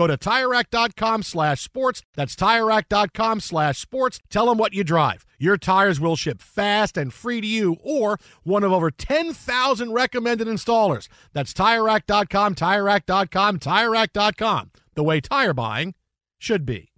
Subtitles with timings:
[0.00, 2.02] Go to TireRack.com slash sports.
[2.14, 4.18] That's TireRack.com slash sports.
[4.30, 5.26] Tell them what you drive.
[5.38, 10.48] Your tires will ship fast and free to you or one of over 10,000 recommended
[10.48, 11.08] installers.
[11.34, 14.70] That's TireRack.com, TireRack.com, TireRack.com.
[14.94, 15.94] The way tire buying
[16.38, 16.92] should be.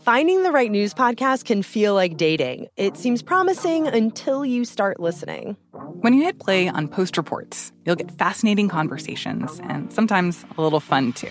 [0.00, 2.66] Finding the right news podcast can feel like dating.
[2.76, 5.56] It seems promising until you start listening.
[6.00, 10.80] When you hit play on Post Reports, you'll get fascinating conversations and sometimes a little
[10.80, 11.30] fun too.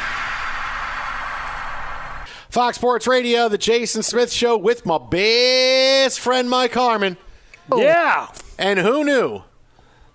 [2.51, 7.15] Fox Sports Radio, the Jason Smith Show with my best friend Mike Harmon.
[7.71, 7.79] Oh.
[7.81, 8.27] Yeah.
[8.59, 9.43] And who knew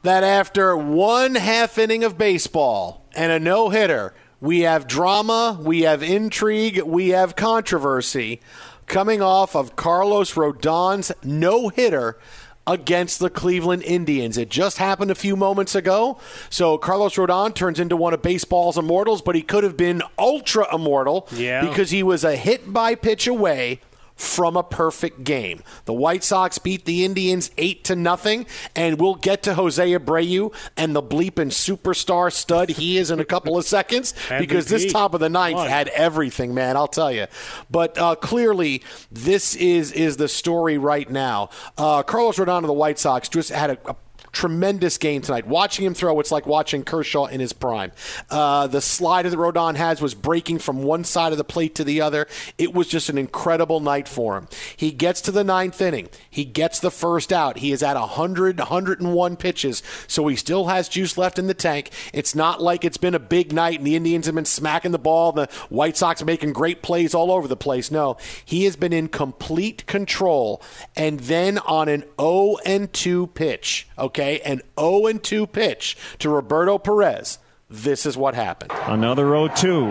[0.03, 5.81] that after one half inning of baseball and a no hitter, we have drama, we
[5.83, 8.43] have intrigue, we have controversy
[8.85, 12.19] coming off of Carlos Rodon's no hitter
[12.67, 14.37] against the Cleveland Indians.
[14.37, 16.19] It just happened a few moments ago.
[16.51, 20.67] So Carlos Rodon turns into one of baseball's immortals, but he could have been ultra
[20.75, 21.67] immortal Yeah.
[21.69, 23.81] because he was a hit by pitch away
[24.17, 25.63] from a perfect game.
[25.85, 30.55] The White Sox beat the Indians 8 to nothing and we'll get to Jose Abreu
[30.77, 35.15] and the bleeping superstar stud he is in a couple of seconds because this top
[35.15, 36.77] of the ninth had everything, man.
[36.77, 37.27] I'll tell you.
[37.71, 41.51] But uh, clearly, this is is the story right now.
[41.77, 43.97] Uh, Carlos Rodon of the White Sox just had a, a
[44.37, 45.47] tremendous game tonight.
[45.47, 47.91] Watching him throw, it's like watching Kershaw in his prime.
[48.29, 51.85] Uh, the slider that Rodon has was breaking from one side of the plate to
[51.85, 52.27] the other.
[52.59, 54.49] It was just an incredible night for him.
[54.77, 56.11] He gets to the ninth inning.
[56.29, 57.59] He gets the first out.
[57.59, 61.91] He is at 100, 101 pitches, so he still has juice left in the tank.
[62.13, 64.99] It's not like it's been a big night and the Indians have been smacking the
[64.99, 65.33] ball.
[65.33, 67.91] The White Sox making great plays all over the place.
[67.91, 70.61] No, he has been in complete control.
[70.95, 76.29] And then on an 0 and 2 pitch, okay, an 0 and 2 pitch to
[76.29, 77.39] Roberto Perez,
[77.69, 78.73] this is what happened.
[78.87, 79.87] Another 0 2.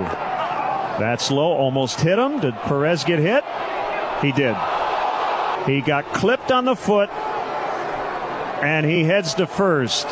[0.99, 1.51] That's low.
[1.51, 2.39] Almost hit him.
[2.39, 3.43] Did Perez get hit?
[4.21, 4.55] He did.
[5.65, 7.09] He got clipped on the foot,
[8.63, 10.07] and he heads to first.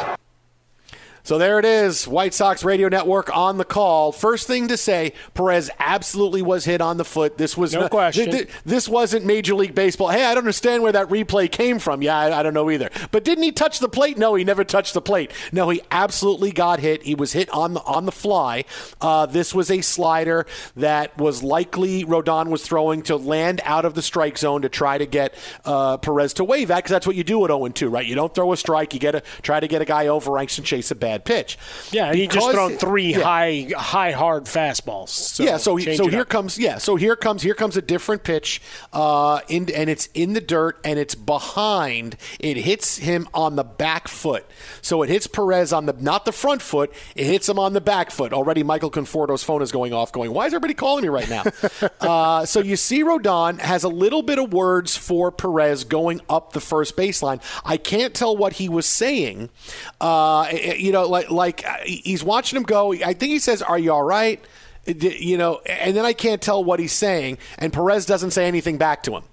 [1.24, 2.06] So there it is.
[2.06, 4.12] White Sox Radio Network on the call.
[4.12, 7.38] First thing to say, Perez absolutely was hit on the foot.
[7.38, 8.26] This was no not, question.
[8.30, 10.10] Th- th- this wasn't Major League Baseball.
[10.10, 12.02] Hey, I don't understand where that replay came from.
[12.02, 12.90] Yeah, I, I, don't know either.
[13.12, 14.18] But didn't he touch the plate?
[14.18, 15.32] No, he never touched the plate.
[15.54, 17.04] No, he absolutely got hit.
[17.04, 18.66] He was hit on the on the fly.
[19.00, 23.94] Uh, this was a slider that was likely Rodon was throwing to land out of
[23.94, 25.34] the strike zone to try to get
[25.64, 28.06] uh, Perez to wave at because that's what you do at 0 2, right?
[28.06, 28.94] You don't throw a strike.
[28.94, 31.26] You get a try to get a guy over ranks and chase a bad bad
[31.26, 31.58] pitch.
[31.92, 33.22] Yeah, he just thrown three yeah.
[33.22, 35.10] high, high, hard fastballs.
[35.10, 36.30] So yeah, so so here up.
[36.30, 38.62] comes yeah, so here comes here comes a different pitch,
[38.92, 42.18] uh, in, and it's in the dirt and it's behind.
[42.40, 44.46] It hits him on the back foot,
[44.82, 46.92] so it hits Perez on the not the front foot.
[47.16, 48.34] It hits him on the back foot.
[48.34, 51.44] Already, Michael Conforto's phone is going off, going, "Why is everybody calling me right now?"
[52.02, 56.54] uh, so you see, Rodon has a little bit of words for Perez going up
[56.54, 57.42] the first baseline.
[57.64, 59.50] I can't tell what he was saying.
[60.02, 62.94] Uh, you know, like like uh, he's watching him go.
[62.94, 64.44] I think he says, "Are you all right?"
[64.86, 68.78] You know, and then I can't tell what he's saying, and Perez doesn't say anything
[68.78, 69.24] back to him.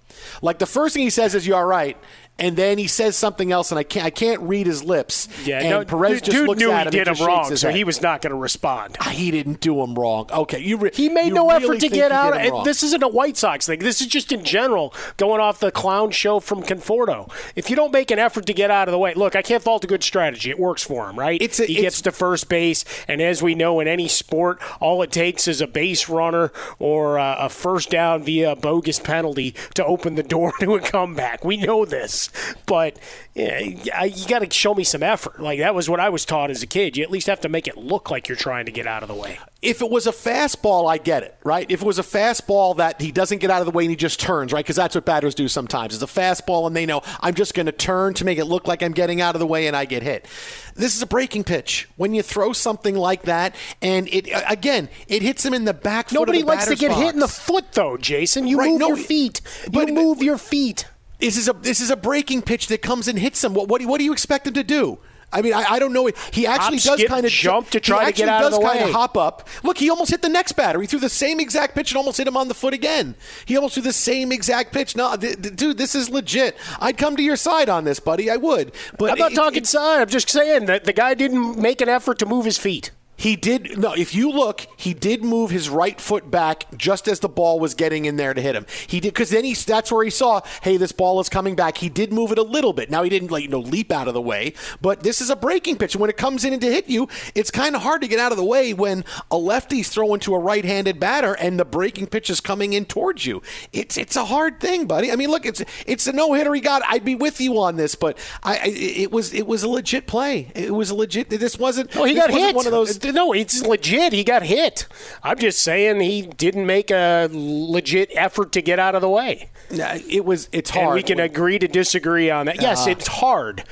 [0.42, 1.96] Like the first thing he says is, "You all right?"
[2.40, 5.28] And then he says something else, and I can't I can't read his lips.
[5.44, 7.68] Yeah, and no, Perez just dude looks knew at him he did him wrong, so
[7.68, 7.76] head.
[7.76, 8.96] he was not going to respond.
[9.00, 10.28] Ah, he didn't do him wrong.
[10.30, 12.64] Okay, you re- he made you no really effort to get out.
[12.64, 13.80] This isn't a White Sox thing.
[13.80, 17.30] This is just in general going off the clown show from Conforto.
[17.54, 19.62] If you don't make an effort to get out of the way, look, I can't
[19.62, 20.50] fault a good strategy.
[20.50, 21.40] It works for him, right?
[21.40, 24.60] It's a, he it's, gets to first base, and as we know in any sport,
[24.80, 28.98] all it takes is a base runner or a, a first down via a bogus
[28.98, 31.44] penalty to open the door to a comeback.
[31.44, 32.29] We know this,
[32.66, 32.98] but
[33.34, 33.60] yeah,
[34.04, 35.40] you got to show me some effort.
[35.40, 36.96] Like that was what I was taught as a kid.
[36.96, 39.08] You at least have to make it look like you're trying to get out of
[39.08, 39.38] the way.
[39.62, 41.70] If it was a fastball, I get it, right?
[41.70, 43.96] If it was a fastball that he doesn't get out of the way and he
[43.96, 44.64] just turns, right?
[44.64, 45.94] Because that's what batters do sometimes.
[45.94, 48.66] It's a fastball and they know I'm just going to turn to make it look
[48.66, 50.26] like I'm getting out of the way and I get hit.
[50.74, 51.88] This is a breaking pitch.
[51.96, 56.10] When you throw something like that and it again, it hits him in the back.
[56.10, 57.02] Nobody likes to get box.
[57.02, 58.46] hit in the foot, though, Jason.
[58.46, 59.40] You right, move no, your feet.
[59.70, 60.86] You move your feet.
[61.20, 63.54] This is a this is a breaking pitch that comes and hits him.
[63.54, 64.98] What what, what do you expect him to do?
[65.32, 66.10] I mean, I, I don't know.
[66.32, 68.80] He actually hop, does kind of jump to try to get out of the way.
[68.80, 69.48] Does hop up.
[69.62, 70.80] Look, he almost hit the next batter.
[70.80, 73.14] He threw the same exact pitch and almost hit him on the foot again.
[73.44, 74.96] He almost threw the same exact pitch.
[74.96, 76.56] No, th- th- dude, this is legit.
[76.80, 78.28] I'd come to your side on this, buddy.
[78.28, 78.72] I would.
[78.98, 80.02] But I'm not it, talking it, side.
[80.02, 82.90] I'm just saying that the guy didn't make an effort to move his feet.
[83.20, 83.92] He did no.
[83.92, 87.74] If you look, he did move his right foot back just as the ball was
[87.74, 88.64] getting in there to hit him.
[88.86, 91.76] He did because then he that's where he saw, hey, this ball is coming back.
[91.76, 92.90] He did move it a little bit.
[92.90, 95.36] Now he didn't like you know leap out of the way, but this is a
[95.36, 95.94] breaking pitch.
[95.96, 98.38] When it comes in to hit you, it's kind of hard to get out of
[98.38, 102.40] the way when a lefty's throwing to a right-handed batter and the breaking pitch is
[102.40, 103.42] coming in towards you.
[103.70, 105.12] It's it's a hard thing, buddy.
[105.12, 106.80] I mean, look, it's it's a no hitter he got.
[106.88, 110.06] I'd be with you on this, but I, I it was it was a legit
[110.06, 110.50] play.
[110.54, 111.28] It was a legit.
[111.28, 111.94] This wasn't.
[111.94, 112.56] Oh, he got hit.
[112.56, 114.12] One of those no, it's legit.
[114.12, 114.86] He got hit.
[115.22, 119.50] I'm just saying he didn't make a legit effort to get out of the way.
[119.70, 120.48] It was.
[120.52, 120.86] It's hard.
[120.86, 122.60] And we can agree to disagree on that.
[122.60, 123.64] Yes, uh, it's hard.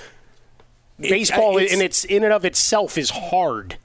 [1.00, 3.78] Baseball it's, in its in and of itself is hard.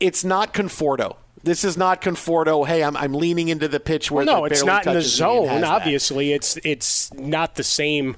[0.00, 1.16] It's not Conforto.
[1.44, 2.66] This is not Conforto.
[2.66, 5.64] Hey, I'm, I'm leaning into the pitch where well, no, it's not in the zone.
[5.64, 6.34] Obviously, that.
[6.34, 8.16] it's it's not the same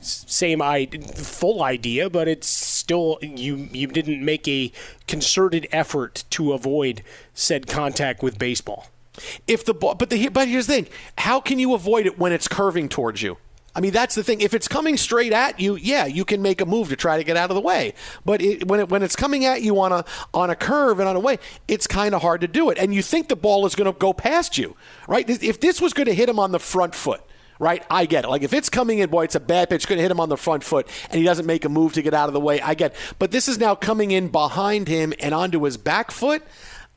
[0.00, 0.86] same I,
[1.16, 2.48] full idea, but it's
[2.84, 4.70] still you you didn't make a
[5.08, 7.02] concerted effort to avoid
[7.32, 8.88] said contact with baseball.
[9.48, 12.30] If the ball, but the but here's the thing: how can you avoid it when
[12.32, 13.38] it's curving towards you?
[13.74, 14.40] I mean, that's the thing.
[14.42, 17.24] If it's coming straight at you, yeah, you can make a move to try to
[17.24, 17.94] get out of the way.
[18.24, 21.08] But it, when it, when it's coming at you on a on a curve and
[21.08, 22.76] on a way, it's kind of hard to do it.
[22.76, 24.76] And you think the ball is going to go past you,
[25.08, 25.28] right?
[25.28, 27.22] If this was going to hit him on the front foot,
[27.58, 27.84] right?
[27.90, 28.28] I get it.
[28.28, 29.86] Like if it's coming in, boy, it's a bad pitch.
[29.86, 32.02] Going to hit him on the front foot, and he doesn't make a move to
[32.02, 32.60] get out of the way.
[32.60, 32.92] I get.
[32.92, 32.98] It.
[33.18, 36.42] But this is now coming in behind him and onto his back foot.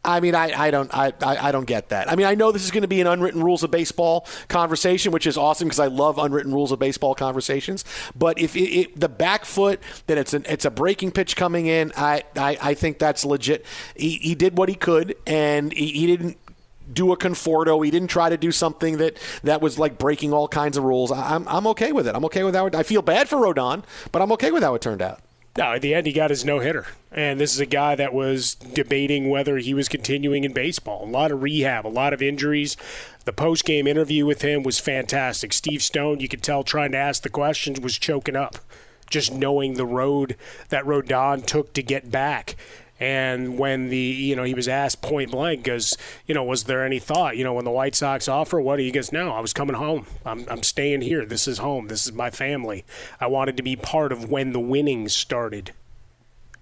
[0.08, 2.10] I mean, I, I don't I, I don't get that.
[2.10, 5.12] I mean, I know this is going to be an unwritten rules of baseball conversation,
[5.12, 7.84] which is awesome because I love unwritten rules of baseball conversations.
[8.16, 11.66] But if it, it, the back foot, then it's an it's a breaking pitch coming
[11.66, 11.92] in.
[11.98, 13.66] I I, I think that's legit.
[13.96, 16.38] He, he did what he could, and he, he didn't
[16.92, 17.84] do a Conforto.
[17.84, 21.12] He didn't try to do something that, that was like breaking all kinds of rules.
[21.12, 22.16] I'm, I'm okay with it.
[22.16, 24.76] I'm okay with how it, I feel bad for Rodon, but I'm okay with how
[24.76, 25.22] it turned out.
[25.58, 26.86] No, at the end, he got his no hitter.
[27.12, 31.04] And this is a guy that was debating whether he was continuing in baseball.
[31.04, 32.78] A lot of rehab, a lot of injuries.
[33.26, 35.54] The post game interview with him was fantastic.
[35.54, 38.60] Steve Stone, you could tell, trying to ask the questions, was choking up.
[39.10, 40.36] Just knowing the road
[40.70, 42.56] that Rodon took to get back.
[43.00, 46.84] And when the you know he was asked point blank, goes you know was there
[46.86, 49.54] any thought you know when the White Sox offer what he goes no I was
[49.54, 52.86] coming home I'm I'm staying here this is home this is my family
[53.20, 55.74] I wanted to be part of when the winnings started.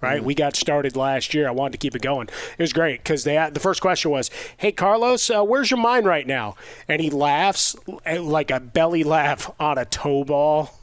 [0.02, 0.24] right?
[0.24, 1.48] We got started last year.
[1.48, 2.28] I wanted to keep it going.
[2.58, 6.06] It was great because they the first question was, "Hey Carlos, uh, where's your mind
[6.06, 6.56] right now?"
[6.88, 7.76] And he laughs
[8.06, 10.78] uh, like a belly laugh on a toe ball.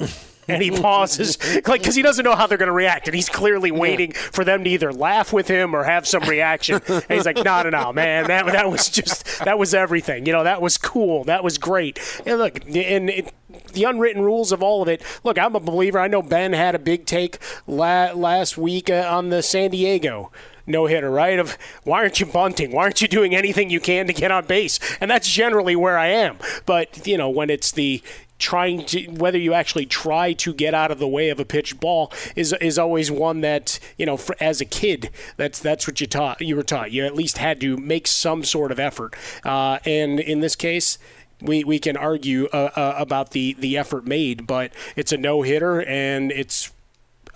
[0.48, 3.28] and he pauses, like because he doesn't know how they're going to react, and he's
[3.28, 6.80] clearly waiting for them to either laugh with him or have some reaction.
[6.90, 10.26] And he's like, "No, no, no, man, that that was just that was everything.
[10.26, 13.32] You know, that was cool, that was great." And look, and it,
[13.72, 15.02] the unwritten rules of all of it.
[15.24, 15.98] Look, I'm a believer.
[15.98, 20.30] I know Ben had a big take la- last week uh, on the San Diego
[20.66, 21.38] no hitter, right?
[21.38, 22.72] Of why aren't you bunting?
[22.72, 24.78] Why aren't you doing anything you can to get on base?
[25.00, 26.38] And that's generally where I am.
[26.64, 28.02] But you know, when it's the
[28.40, 31.78] trying to whether you actually try to get out of the way of a pitched
[31.78, 36.00] ball is is always one that you know for, as a kid that's that's what
[36.00, 36.90] you taught you were taught.
[36.90, 39.14] You at least had to make some sort of effort.
[39.44, 40.98] Uh, and in this case
[41.42, 45.42] we, we can argue uh, uh, about the, the effort made, but it's a no
[45.42, 46.70] hitter and it's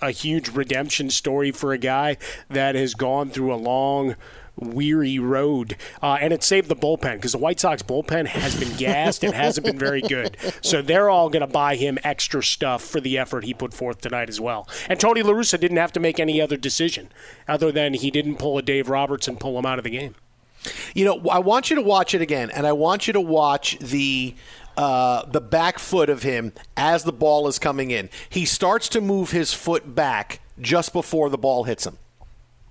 [0.01, 2.17] a huge redemption story for a guy
[2.49, 4.15] that has gone through a long
[4.57, 5.75] weary road.
[6.01, 9.23] Uh, and it saved the bullpen because the White Sox bullpen has been gassed.
[9.23, 10.37] it hasn't been very good.
[10.61, 14.01] So they're all going to buy him extra stuff for the effort he put forth
[14.01, 14.67] tonight as well.
[14.89, 17.09] And Tony La Russa didn't have to make any other decision
[17.47, 20.15] other than he didn't pull a Dave Roberts and pull him out of the game.
[20.93, 23.77] You know, I want you to watch it again, and I want you to watch
[23.79, 24.33] the
[24.77, 28.09] uh, the back foot of him as the ball is coming in.
[28.29, 31.97] He starts to move his foot back just before the ball hits him.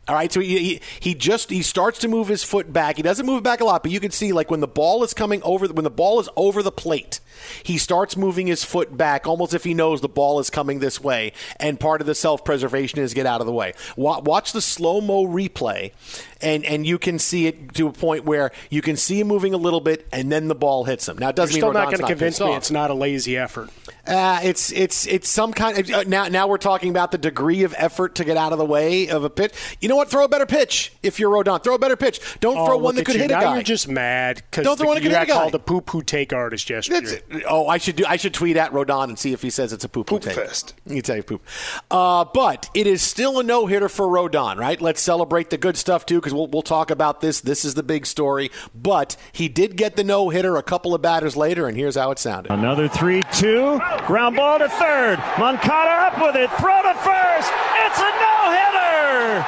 [0.07, 2.97] All right, so he, he, he just he starts to move his foot back.
[2.97, 5.15] He doesn't move back a lot, but you can see like when the ball is
[5.15, 7.21] coming over when the ball is over the plate,
[7.63, 11.01] he starts moving his foot back almost if he knows the ball is coming this
[11.01, 11.33] way.
[11.59, 13.73] And part of the self preservation is get out of the way.
[13.97, 15.93] Watch the slow mo replay,
[16.41, 19.55] and and you can see it to a point where you can see him moving
[19.55, 21.19] a little bit, and then the ball hits him.
[21.19, 22.57] Now it doesn't You're mean still not going to convince me off.
[22.59, 23.71] it's not a lazy effort.
[24.07, 27.63] Uh, it's it's it's some kind of uh, now now we're talking about the degree
[27.63, 29.53] of effort to get out of the way of a pitch.
[29.81, 30.11] You know what?
[30.11, 31.63] Throw a better pitch if you're Rodon.
[31.65, 32.21] Throw a better pitch.
[32.41, 33.23] Don't oh, throw one that could you.
[33.23, 33.55] hit a guy.
[33.55, 35.33] You're just mad because Don't throw one that could hit a guy.
[35.33, 37.21] called a poo poo take artist yesterday.
[37.49, 38.05] Oh, I should do.
[38.07, 40.35] I should tweet at Rodon and see if he says it's a poop Poop take.
[40.35, 40.75] fest.
[40.87, 41.43] You can tell you poop.
[41.91, 44.81] Uh, but it is still a no hitter for Rodon, right?
[44.81, 47.41] Let's celebrate the good stuff too, because we'll we'll talk about this.
[47.41, 48.51] This is the big story.
[48.75, 52.11] But he did get the no hitter a couple of batters later, and here's how
[52.11, 52.53] it sounded.
[52.53, 53.81] Another 3 2.
[54.07, 55.19] Ground ball to third.
[55.39, 56.51] Moncada up with it.
[56.61, 57.51] Throw to first.
[57.85, 59.47] It's a no hitter.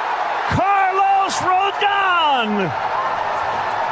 [0.49, 2.69] Carlos Rodon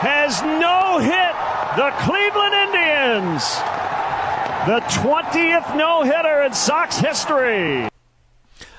[0.01, 1.33] has no hit
[1.75, 2.74] the Cleveland Indians.
[4.65, 7.87] The 20th no hitter in Sox history.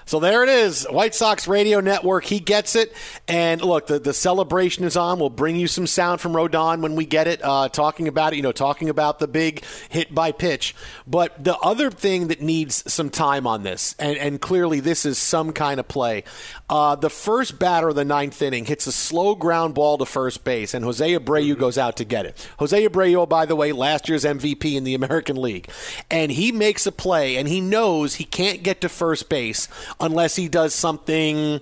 [0.09, 2.27] So there it is, White Sox Radio Network.
[2.27, 2.95] He gets it,
[3.27, 5.19] and look, the, the celebration is on.
[5.19, 8.37] We'll bring you some sound from Rodon when we get it, uh, talking about it.
[8.37, 10.77] You know, talking about the big hit by pitch.
[11.09, 15.19] But the other thing that needs some time on this, and, and clearly this is
[15.19, 16.23] some kind of play.
[16.71, 20.45] Uh, the first batter of the ninth inning hits a slow ground ball to first
[20.45, 22.49] base, and Jose Abreu goes out to get it.
[22.61, 25.69] Jose Abreu, by the way, last year's MVP in the American League,
[26.13, 29.67] and he makes a play, and he knows he can't get to first base
[30.01, 31.61] unless he does something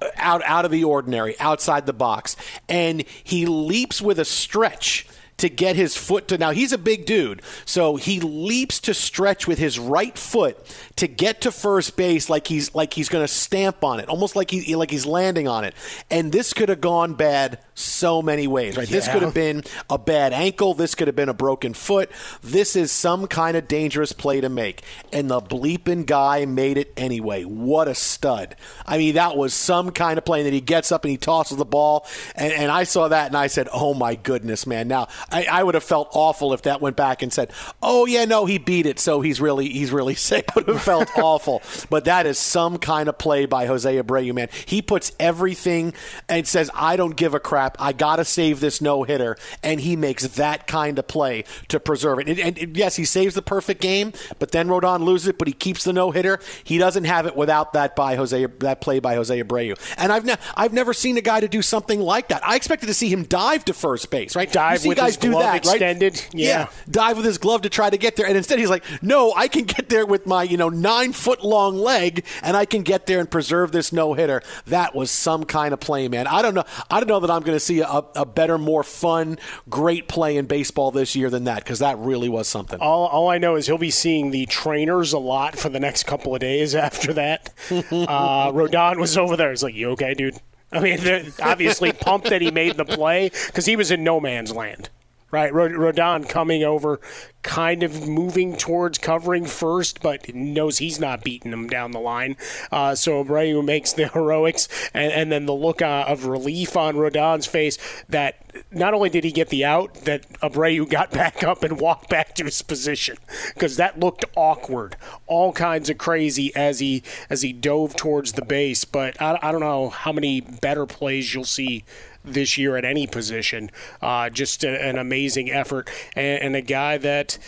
[0.00, 2.36] uh, out out of the ordinary, outside the box.
[2.68, 7.06] And he leaps with a stretch to get his foot to now he's a big
[7.06, 10.56] dude so he leaps to stretch with his right foot
[10.96, 14.36] to get to first base like he's like he's going to stamp on it almost
[14.36, 15.74] like he like he's landing on it.
[16.10, 18.88] And this could have gone bad so many ways right?
[18.88, 18.96] Yeah.
[18.96, 22.10] this could have been a bad ankle this could have been a broken foot.
[22.42, 26.92] This is some kind of dangerous play to make and the bleeping guy made it
[26.96, 27.44] anyway.
[27.44, 28.56] What a stud.
[28.86, 31.16] I mean that was some kind of play and then he gets up and he
[31.16, 34.88] tosses the ball and, and i saw that and i said oh my goodness man.
[34.88, 37.52] Now I, I, would have felt awful if that went back and said,
[37.82, 40.82] "Oh yeah, no, he beat it, so he's really he's really sick." I would have
[40.82, 41.62] felt awful.
[41.90, 44.48] But that is some kind of play by Jose Abreu, man.
[44.66, 45.94] He puts everything
[46.28, 47.76] and says, "I don't give a crap.
[47.78, 52.20] I gotta save this no hitter," and he makes that kind of play to preserve
[52.20, 52.28] it.
[52.28, 55.54] And, and yes, he saves the perfect game, but then Rodon loses it, but he
[55.54, 56.38] keeps the no hitter.
[56.62, 59.78] He doesn't have it without that by Jose that play by Jose Abreu.
[59.96, 62.46] And I've ne- I've never seen a guy to do something like that.
[62.46, 64.50] I expected to see him dive to first base, right?
[64.50, 66.14] Dive with guys glove that, extended.
[66.14, 66.34] Right?
[66.34, 66.48] Yeah.
[66.48, 66.68] yeah.
[66.90, 69.48] dive with his glove to try to get there, and instead he's like, "No, I
[69.48, 73.06] can get there with my you know nine foot long leg, and I can get
[73.06, 76.26] there and preserve this no hitter." That was some kind of play, man.
[76.26, 76.64] I don't know.
[76.90, 80.36] I don't know that I'm going to see a, a, better, more fun, great play
[80.36, 82.80] in baseball this year than that because that really was something.
[82.80, 86.04] All, all I know is he'll be seeing the trainers a lot for the next
[86.04, 87.50] couple of days after that.
[87.70, 89.50] uh, Rodon was over there.
[89.50, 90.40] He's like, "You okay, dude?"
[90.72, 94.52] I mean, obviously pumped that he made the play because he was in no man's
[94.52, 94.90] land
[95.34, 95.52] right?
[95.52, 97.00] Rodon coming over,
[97.42, 102.36] kind of moving towards covering first, but knows he's not beating him down the line.
[102.70, 106.94] Uh, so Abreu makes the heroics, and, and then the look uh, of relief on
[106.94, 108.36] Rodon's face that
[108.70, 112.36] not only did he get the out, that Abreu got back up and walked back
[112.36, 113.16] to his position
[113.54, 118.44] because that looked awkward, all kinds of crazy as he as he dove towards the
[118.44, 118.84] base.
[118.84, 121.84] But I, I don't know how many better plays you'll see
[122.24, 123.70] this year at any position.
[124.00, 127.38] Uh, just a, an amazing effort and, and, a guy that.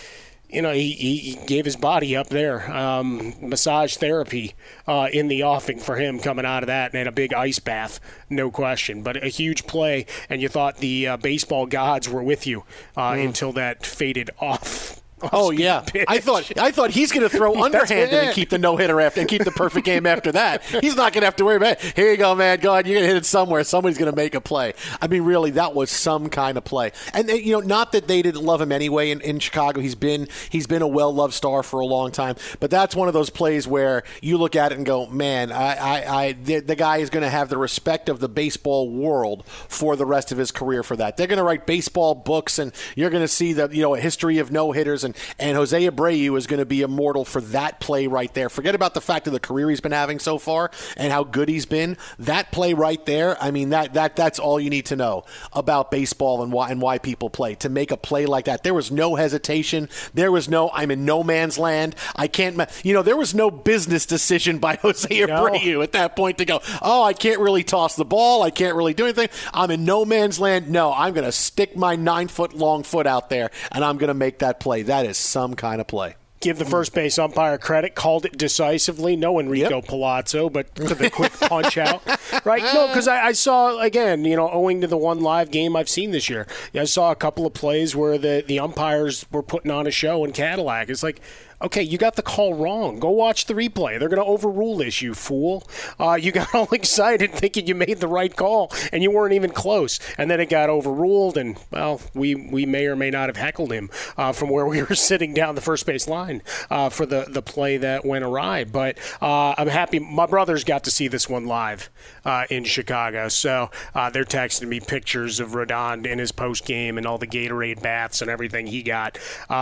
[0.48, 2.70] You know, he, he gave his body up there.
[2.72, 4.54] Um, massage therapy
[4.86, 7.98] uh, in the offing for him coming out of that, and a big ice bath,
[8.30, 9.02] no question.
[9.02, 12.62] But a huge play, and you thought the uh, baseball gods were with you
[12.96, 13.26] uh, mm.
[13.26, 16.04] until that faded off Oh, oh yeah, pitch.
[16.08, 19.20] I thought I thought he's going to throw underhanded and keep the no hitter after
[19.20, 20.62] and keep the perfect game after that.
[20.82, 21.82] He's not going to have to worry about.
[21.82, 21.96] It.
[21.96, 22.60] Here you go, man.
[22.60, 22.86] Go ahead.
[22.86, 23.64] You're going to hit it somewhere.
[23.64, 24.74] Somebody's going to make a play.
[25.00, 26.92] I mean, really, that was some kind of play.
[27.14, 29.80] And you know, not that they didn't love him anyway in, in Chicago.
[29.80, 32.36] He's been he's been a well loved star for a long time.
[32.60, 35.76] But that's one of those plays where you look at it and go, man, I,
[35.76, 39.46] I, I the, the guy is going to have the respect of the baseball world
[39.46, 41.16] for the rest of his career for that.
[41.16, 44.00] They're going to write baseball books, and you're going to see the you know a
[44.00, 47.80] history of no hitters and and Jose Abreu is going to be immortal for that
[47.80, 48.50] play right there.
[48.50, 51.48] Forget about the fact of the career he's been having so far and how good
[51.48, 51.96] he's been.
[52.18, 55.90] That play right there, I mean that that that's all you need to know about
[55.90, 57.54] baseball and why and why people play.
[57.56, 59.88] To make a play like that, there was no hesitation.
[60.12, 61.94] There was no I'm in no man's land.
[62.14, 62.60] I can't.
[62.84, 65.82] You know, there was no business decision by Jose Abreu no.
[65.82, 66.60] at that point to go.
[66.82, 68.42] Oh, I can't really toss the ball.
[68.42, 69.28] I can't really do anything.
[69.54, 70.68] I'm in no man's land.
[70.68, 74.08] No, I'm going to stick my nine foot long foot out there and I'm going
[74.08, 74.82] to make that play.
[74.82, 76.14] That is some kind of play
[76.46, 77.94] give the first base umpire credit.
[77.94, 79.16] Called it decisively.
[79.16, 79.86] No Enrico yep.
[79.86, 82.02] Pallazzo, but to the quick punch out.
[82.44, 82.62] Right?
[82.62, 84.24] No, because I, I, saw again.
[84.24, 87.16] You know, owing to the one live game I've seen this year, I saw a
[87.16, 90.88] couple of plays where the the umpires were putting on a show in Cadillac.
[90.88, 91.20] It's like
[91.62, 92.98] Okay, you got the call wrong.
[92.98, 93.98] Go watch the replay.
[93.98, 95.66] They're going to overrule this, you fool.
[95.98, 99.50] Uh, you got all excited thinking you made the right call, and you weren't even
[99.50, 99.98] close.
[100.18, 103.72] And then it got overruled, and, well, we, we may or may not have heckled
[103.72, 107.24] him uh, from where we were sitting down the first base line uh, for the,
[107.28, 108.64] the play that went awry.
[108.64, 109.98] But uh, I'm happy.
[109.98, 111.88] My brothers got to see this one live
[112.26, 116.98] uh, in Chicago, so uh, they're texting me pictures of Rodon in his post game
[116.98, 119.18] and all the Gatorade baths and everything he got.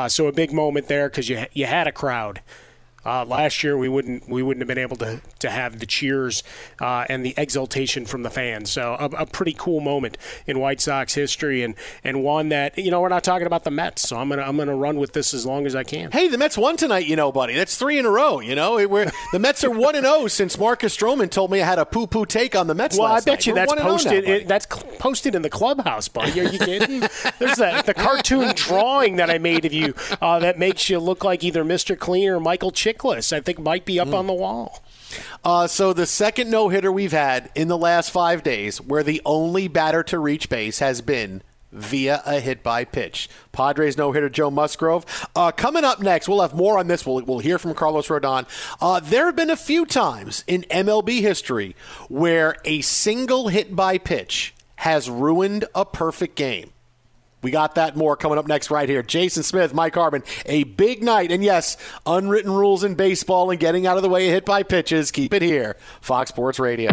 [0.09, 2.41] so a big moment there because you, you had a crowd.
[3.05, 6.43] Uh, last year we wouldn't we wouldn't have been able to to have the cheers
[6.81, 8.71] uh, and the exultation from the fans.
[8.71, 12.91] So a, a, pretty cool moment in White Sox history, and and one that you
[12.91, 15.35] know we're not talking about the Mets, so I'm gonna I'm gonna run with this
[15.35, 16.13] as long as I can.
[16.13, 17.55] Hey, the Mets won tonight, you know, buddy.
[17.55, 18.41] That's three in a row.
[18.41, 21.61] You know, we're, the Mets are one and zero oh since Marcus Stroman told me
[21.61, 22.99] I had a poo poo take on the Mets.
[22.99, 23.47] Well, I bet night.
[23.47, 24.25] you we're that's posted.
[24.25, 24.67] Now, it, that's
[24.99, 26.41] posted in the clubhouse, buddy.
[26.41, 27.01] Are you kidding?
[27.39, 31.25] There's that the cartoon drawing that I made of you uh, that makes you look
[31.25, 31.99] like either Mr.
[31.99, 33.33] Clean or Michael Chiklis.
[33.33, 34.15] I think might be up mm.
[34.15, 34.83] on the wall.
[35.45, 39.23] Uh, so the second no hitter we've had in the last five days, where the
[39.25, 41.43] only batter to reach base has been
[41.75, 43.29] via a hit by pitch.
[43.53, 45.05] Padres no hitter Joe Musgrove.
[45.35, 47.05] Uh, coming up next, we'll have more on this.
[47.05, 48.47] We'll, we'll hear from Carlos Rodon.
[48.81, 51.75] Uh, there have been a few times in MLB history
[52.09, 56.74] where a single hit by pitch has ruined a perfect game.
[57.45, 59.03] We got that more coming up next right here.
[59.03, 61.31] Jason Smith, Mike Harmon, a big night.
[61.31, 61.77] And yes,
[62.07, 65.11] unwritten rules in baseball and getting out of the way hit by pitches.
[65.11, 65.77] Keep it here.
[66.01, 66.91] Fox Sports Radio.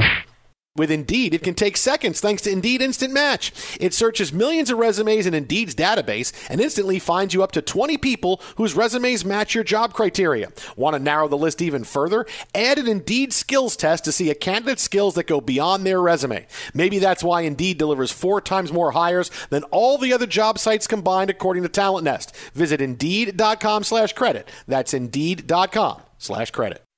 [0.77, 3.51] With Indeed, it can take seconds thanks to Indeed Instant Match.
[3.81, 7.97] It searches millions of resumes in Indeed's database and instantly finds you up to 20
[7.97, 10.47] people whose resumes match your job criteria.
[10.77, 12.25] Want to narrow the list even further?
[12.55, 16.47] Add an Indeed skills test to see a candidate's skills that go beyond their resume.
[16.73, 20.87] Maybe that's why Indeed delivers four times more hires than all the other job sites
[20.87, 22.33] combined, according to Talent Nest.
[22.53, 24.47] Visit Indeed.com slash credit.
[24.69, 26.81] That's Indeed.com slash credit.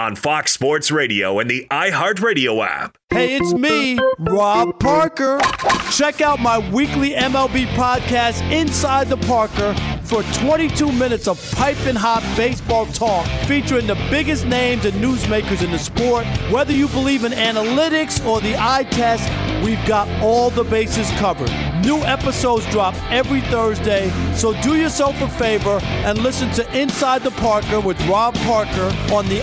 [0.00, 2.96] on Fox Sports Radio and the iHeartRadio app.
[3.10, 5.38] Hey, it's me, Rob Parker.
[5.92, 12.22] Check out my weekly MLB podcast, Inside the Parker, for 22 minutes of piping hot
[12.36, 16.24] baseball talk featuring the biggest names and newsmakers in the sport.
[16.50, 19.28] Whether you believe in analytics or the eye test,
[19.64, 21.50] we've got all the bases covered.
[21.84, 27.30] New episodes drop every Thursday, so do yourself a favor and listen to Inside the
[27.32, 29.42] Parker with Rob Parker on the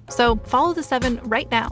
[0.11, 1.71] So follow the seven right now.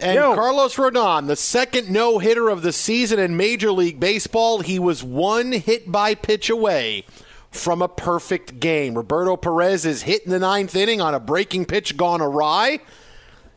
[0.00, 0.34] And Yo.
[0.34, 5.02] Carlos Rodon, the second no hitter of the season in Major League Baseball, he was
[5.02, 7.04] one hit by pitch away
[7.50, 8.94] from a perfect game.
[8.94, 12.78] Roberto Perez is hit in the ninth inning on a breaking pitch gone awry.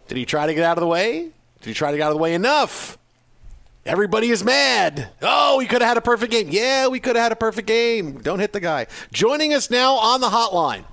[0.07, 1.29] Did he try to get out of the way?
[1.59, 2.97] Did he try to get out of the way enough?
[3.85, 5.09] Everybody is mad.
[5.21, 6.49] Oh, we could have had a perfect game.
[6.49, 8.19] Yeah, we could have had a perfect game.
[8.19, 8.87] Don't hit the guy.
[9.11, 10.85] Joining us now on the hotline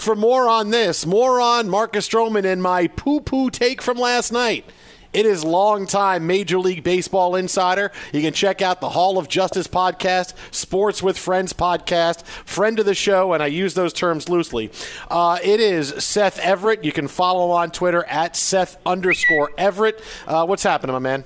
[0.00, 4.32] for more on this, more on Marcus Stroman and my poo poo take from last
[4.32, 4.64] night.
[5.12, 7.90] It is longtime Major League Baseball insider.
[8.12, 12.86] You can check out the Hall of Justice podcast, Sports with Friends podcast, friend of
[12.86, 14.70] the show, and I use those terms loosely.
[15.10, 16.84] Uh, it is Seth Everett.
[16.84, 20.00] You can follow on Twitter at Seth underscore Everett.
[20.28, 21.24] Uh, what's happening, my man?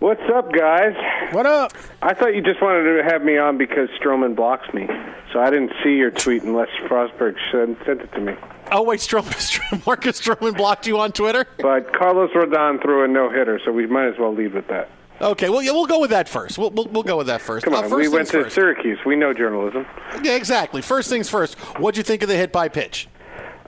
[0.00, 0.94] What's up, guys?
[1.32, 1.72] What up?
[2.02, 4.86] I thought you just wanted to have me on because Stroman blocks me,
[5.32, 8.34] so I didn't see your tweet unless Frostberg sent, sent it to me.
[8.70, 9.34] Oh wait, Stroman,
[9.86, 11.46] Marcus Stroman blocked you on Twitter.
[11.58, 14.88] But Carlos Rodon threw a no hitter, so we might as well leave with that.
[15.20, 16.58] Okay, well, yeah, we'll go with that first.
[16.58, 17.64] We'll, we'll, we'll go with that first.
[17.64, 18.54] Come on, uh, first we went to first.
[18.54, 19.00] Syracuse.
[19.04, 19.84] We know journalism.
[20.22, 20.80] Yeah, exactly.
[20.80, 21.58] First things first.
[21.80, 23.08] What'd you think of the hit by pitch?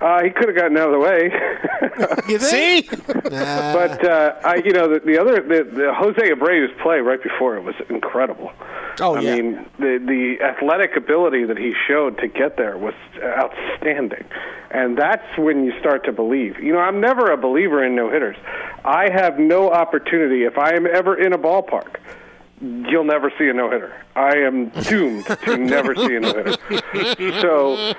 [0.01, 1.31] Uh, he could have gotten out of the way.
[2.33, 2.89] you See?
[3.23, 7.57] but uh, I, you know, the, the other, the, the Jose Abreu's play right before
[7.57, 8.51] it was incredible.
[9.01, 9.37] Oh, I yeah.
[9.37, 14.25] mean, the the athletic ability that he showed to get there was outstanding,
[14.71, 16.59] and that's when you start to believe.
[16.59, 18.37] You know, I'm never a believer in no hitters.
[18.85, 21.97] I have no opportunity if I am ever in a ballpark.
[22.61, 23.95] You'll never see a no hitter.
[24.17, 27.41] I am doomed to never see a no hitter.
[27.41, 27.95] So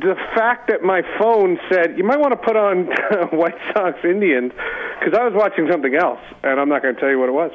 [0.00, 2.86] the fact that my phone said you might want to put on
[3.36, 4.52] White Sox Indians
[4.98, 7.32] because I was watching something else, and I'm not going to tell you what it
[7.32, 7.52] was.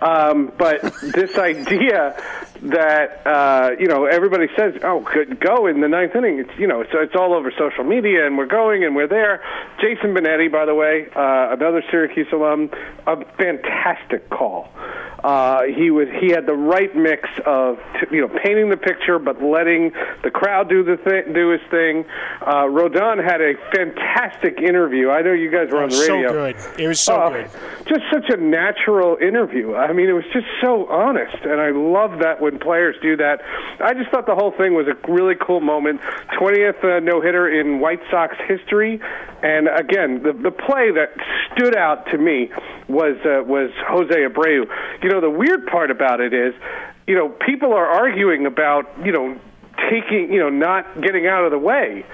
[0.00, 0.82] Um, but
[1.14, 2.20] this idea
[2.62, 6.66] that uh, you know everybody says, "Oh, could go in the ninth inning," it's you
[6.66, 9.42] know, so it's all over social media, and we're going and we're there.
[9.80, 12.70] Jason Benetti, by the way, uh, another Syracuse alum,
[13.06, 14.68] a fantastic call.
[15.24, 19.18] Uh, he was he had the right mix of t- you know painting the picture,
[19.18, 22.04] but letting the crowd do the thing, do his thing.
[22.42, 25.10] Uh, Rodon had a fantastic interview.
[25.10, 26.28] I know you guys were on the radio.
[26.28, 26.80] so good.
[26.80, 27.50] It was so Oh, good.
[27.86, 29.74] Just such a natural interview.
[29.74, 33.40] I mean, it was just so honest, and I love that when players do that.
[33.80, 36.00] I just thought the whole thing was a really cool moment.
[36.38, 39.00] Twentieth uh, no hitter in White Sox history,
[39.42, 41.10] and again, the the play that
[41.54, 42.50] stood out to me
[42.88, 44.66] was uh, was Jose Abreu.
[45.06, 46.52] You know, the weird part about it is,
[47.06, 49.38] you know, people are arguing about you know
[49.88, 52.04] taking you know not getting out of the way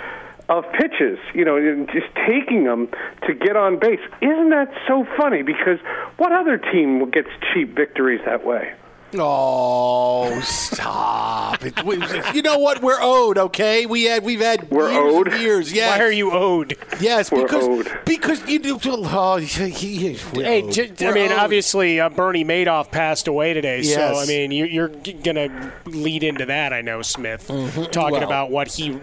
[0.50, 2.90] of pitches, you know, and just taking them
[3.26, 3.98] to get on base.
[4.20, 5.40] Isn't that so funny?
[5.40, 5.78] Because
[6.18, 8.74] what other team gets cheap victories that way?
[9.14, 11.64] Oh, stop!
[11.64, 11.96] It, we,
[12.32, 12.80] you know what?
[12.82, 13.36] We're owed.
[13.38, 15.32] Okay, we had we've had We're years owed?
[15.40, 15.72] years.
[15.72, 15.98] Yes.
[15.98, 16.76] Why are you owed?
[17.00, 18.00] Yes, We're because owed.
[18.06, 18.78] because you do.
[18.84, 20.72] Oh, he, he, Hey, owed.
[20.72, 21.38] j- I We're mean, owed.
[21.38, 23.94] obviously, uh, Bernie Madoff passed away today, yes.
[23.94, 26.72] so I mean, you, you're g- gonna lead into that.
[26.72, 27.98] I know, Smith, talking Mm-hmm.
[28.12, 28.22] Well.
[28.22, 28.98] about what he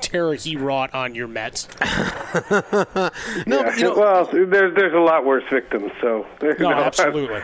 [0.00, 1.68] terror he wrought on your Mets.
[2.50, 3.10] no,
[3.46, 5.92] Yeah, well, there's there's a lot worse victims.
[6.00, 7.40] So No, you know, absolutely.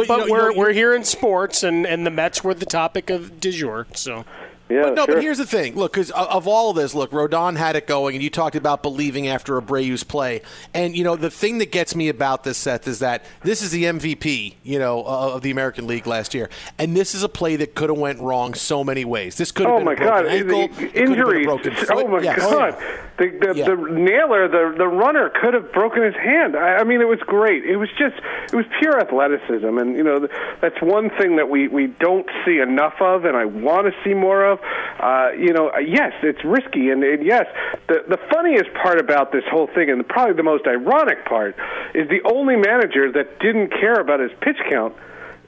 [0.00, 2.10] But, Well, but you know- we're, you know- we're here in sports, and, and the
[2.10, 3.86] Mets were the topic of du jour.
[3.94, 4.24] So
[4.68, 5.14] Yeah, But no, sure.
[5.14, 5.76] but here's the thing.
[5.76, 8.82] Look, because of all of this, look, Rodon had it going, and you talked about
[8.82, 10.42] believing after Abreu's play.
[10.74, 13.70] And, you know, the thing that gets me about this, Seth, is that this is
[13.70, 16.50] the MVP, you know, uh, of the American League last year.
[16.78, 19.36] And this is a play that could have went wrong so many ways.
[19.36, 20.26] This could have Oh been my a broken God!
[20.26, 20.48] ankle.
[20.48, 21.46] The it could have been a injuries!
[21.46, 21.76] broken.
[21.90, 22.38] Oh my Yes.
[22.40, 22.76] God!
[23.18, 23.64] The the, Yeah.
[23.64, 26.54] the nailer, the the runner could have broken his hand.
[26.54, 27.64] I, I mean, it was great.
[27.64, 28.14] It was just
[28.52, 30.28] it was pure athleticism, and you know
[30.60, 34.12] that's one thing that we we don't see enough of, and I want to see
[34.14, 34.60] more of.
[35.00, 37.46] Uh, you know, yes, it's risky, and, and yes,
[37.88, 41.56] the the funniest part about this whole thing, and probably the most ironic part,
[41.94, 44.94] is the only manager that didn't care about his pitch count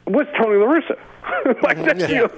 [0.07, 0.97] was Tony La Russa.
[1.63, 2.31] like that's, the,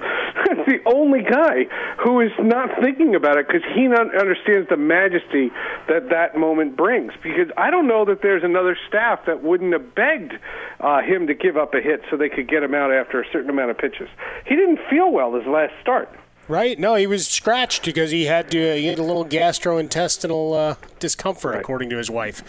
[0.47, 1.65] that's the only guy
[2.03, 5.51] who is not thinking about it because he not understands the majesty
[5.87, 7.13] that that moment brings.
[7.21, 10.33] Because I don't know that there's another staff that wouldn't have begged
[10.79, 13.25] uh, him to give up a hit so they could get him out after a
[13.31, 14.09] certain amount of pitches.
[14.45, 16.09] He didn't feel well his last start.
[16.47, 16.77] Right?
[16.77, 18.75] No, he was scratched because he had to.
[18.75, 22.43] He had a little gastrointestinal uh, discomfort, according to his wife.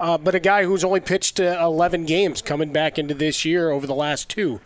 [0.00, 3.70] Uh, but a guy who's only pitched uh, 11 games coming back into this year
[3.70, 4.60] over the last two.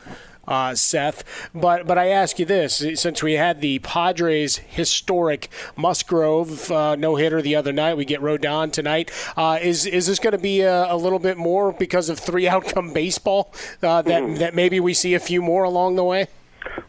[0.49, 6.73] Uh, Seth, but but I ask you this: since we had the Padres' historic Musgrove
[6.73, 9.11] uh, no hitter the other night, we get Rodon tonight.
[9.37, 12.49] Uh, is is this going to be a, a little bit more because of three
[12.55, 13.53] outcome baseball?
[13.83, 16.29] Uh, that that maybe we see a few more along the way.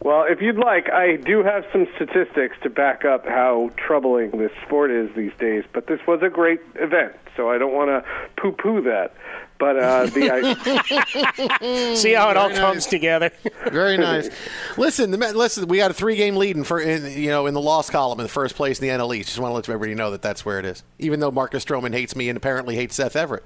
[0.02, 4.52] Well, if you'd like, I do have some statistics to back up how troubling this
[4.64, 5.64] sport is these days.
[5.72, 8.04] But this was a great event, so I don't want to
[8.40, 9.14] poo-poo that.
[9.60, 13.30] But uh, the I, See how it all Very comes together.
[13.70, 14.30] Very nice.
[14.78, 17.60] listen, the, listen, we got a three-game lead in, for, in you know in the
[17.60, 19.28] loss column in the first place in the NL East.
[19.28, 20.82] Just want to let everybody know that that's where it is.
[20.98, 23.44] Even though Marcus Stroman hates me and apparently hates Seth Everett.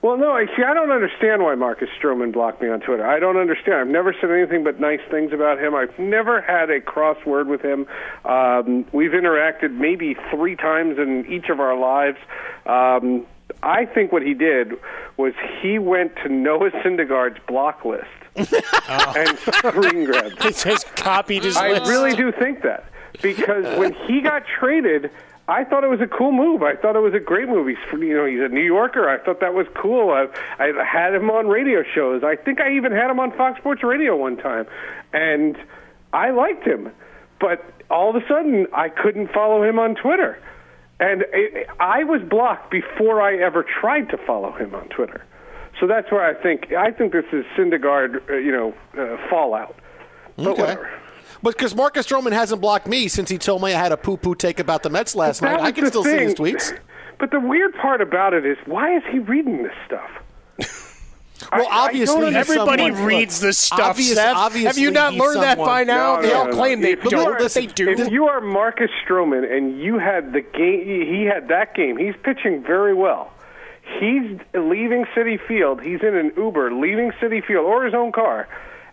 [0.00, 0.62] well, no, I see.
[0.64, 3.04] I don't understand why Marcus Stroman blocked me on Twitter.
[3.04, 3.74] I don't understand.
[3.80, 5.74] I've never said anything but nice things about him.
[5.74, 7.86] I've never had a crossword with him.
[8.24, 12.18] Um, we've interacted maybe three times in each of our lives.
[12.64, 13.26] Um,
[13.62, 14.74] I think what he did
[15.16, 19.14] was he went to Noah Syndergaard's block list oh.
[19.16, 20.42] and screen grabbed.
[20.42, 21.90] He just copied his I list.
[21.90, 22.86] really do think that
[23.20, 25.10] because when he got traded,
[25.48, 26.62] I thought it was a cool move.
[26.62, 27.66] I thought it was a great move.
[27.66, 29.08] He's you know he's a New Yorker.
[29.08, 30.10] I thought that was cool.
[30.10, 32.22] I I had him on radio shows.
[32.24, 34.66] I think I even had him on Fox Sports Radio one time,
[35.12, 35.56] and
[36.12, 36.90] I liked him.
[37.40, 40.38] But all of a sudden, I couldn't follow him on Twitter,
[41.00, 45.24] and it, I was blocked before I ever tried to follow him on Twitter.
[45.80, 49.74] So that's where I think I think this is Syndergaard, uh, you know, uh, fallout.
[50.36, 50.60] But Okay.
[50.62, 50.90] whatever.
[51.42, 54.16] But because Marcus Stroman hasn't blocked me since he told me I had a poo
[54.16, 56.78] poo take about the Mets last night, I can still see his tweets.
[57.18, 60.10] But the weird part about it is, why is he reading this stuff?
[61.50, 64.36] Well, I- I obviously, don't Everybody someone- reads this stuff, Obvious- Seth.
[64.36, 66.16] Have you not he's learned that by now?
[66.16, 66.56] No, they no, all no, no.
[66.56, 67.88] claim they If don't, are- they do.
[67.90, 71.96] If you are Marcus Stroman and you had the game, he had that game.
[71.96, 73.30] He's pitching very well.
[73.98, 75.82] He's leaving Citi Field.
[75.82, 78.48] He's in an Uber leaving Citi Field or his own car,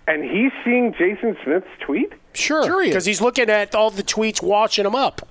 [0.07, 2.13] and he's seeing Jason Smith's tweet.
[2.33, 5.27] Sure, because he's looking at all the tweets, watching them up.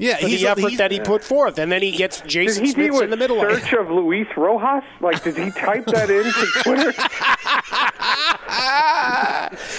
[0.00, 2.62] Yeah, for he's- the effort he's- that he put forth, and then he gets Jason
[2.64, 3.62] did he Smith's do a in the middle of it.
[3.62, 4.82] search of Luis Rojas?
[5.00, 6.32] Like, did he type that into
[6.64, 6.92] Twitter?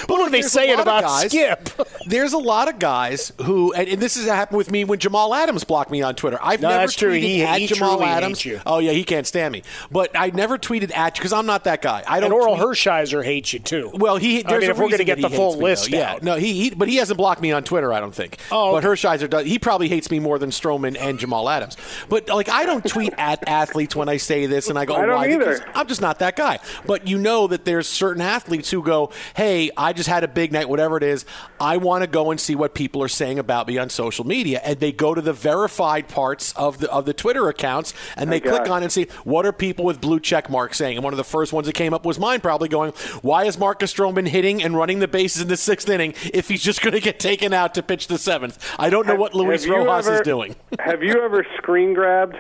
[0.08, 1.70] What are they There's saying about guys- Skip?
[2.06, 5.34] There's a lot of guys who, and, and this has happened with me when Jamal
[5.34, 6.38] Adams blocked me on Twitter.
[6.42, 7.12] I've No, never that's true.
[7.12, 8.40] tweeted He- at he Jamal truly Adams.
[8.40, 8.60] hates you.
[8.66, 9.64] Oh yeah, he can't stand me.
[9.92, 12.04] But I never tweeted at you because I'm not that guy.
[12.08, 12.32] I don't.
[12.32, 13.92] and Orel tweet- Hershiser hates you too.
[13.94, 14.44] Well, he.
[14.44, 15.64] I There's mean, a if we're reason to get that the he full hates me,
[15.64, 16.14] list yeah.
[16.14, 16.24] out.
[16.24, 16.70] No, he, he.
[16.72, 17.94] But he hasn't blocked me on Twitter.
[17.94, 18.38] I don't think.
[18.52, 19.46] Oh, but Hershiser does.
[19.46, 21.78] He probably hates me more than Stroman and Jamal Adams.
[22.10, 25.06] But like, I don't tweet at athletes when I say this, and I go, I
[25.06, 25.30] don't why?
[25.30, 25.54] either.
[25.54, 26.60] Because I'm just not that guy.
[26.86, 30.52] But you know that there's certain athletes who go, hey, I just had a big
[30.52, 31.26] night, whatever it is.
[31.60, 34.62] I want to go and see what people are saying about me on social media,
[34.64, 38.40] and they go to the verified parts of the of the Twitter accounts, and they
[38.40, 40.98] click on it and see what are people with blue check marks saying.
[40.98, 43.58] And one of the first ones that came up was mine, probably going, why is
[43.58, 46.94] Marcus Stroman hitting and running the bases in the sixth inning if he's just going
[46.94, 48.58] to get taken out to pitch the seventh?
[48.78, 50.56] I don't know what Luis Have uh, you ever- is doing.
[50.80, 52.38] have you ever screen grabbed